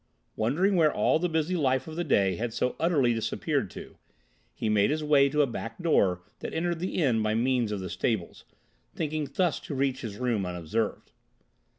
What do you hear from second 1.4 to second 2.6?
life of the day had